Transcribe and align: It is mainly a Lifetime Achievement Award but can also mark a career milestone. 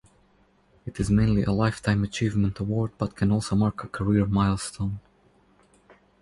It 0.87 0.99
is 0.99 1.11
mainly 1.11 1.43
a 1.43 1.51
Lifetime 1.51 2.03
Achievement 2.05 2.57
Award 2.57 2.93
but 2.97 3.15
can 3.15 3.31
also 3.31 3.55
mark 3.55 3.83
a 3.83 3.87
career 3.87 4.25
milestone. 4.25 4.99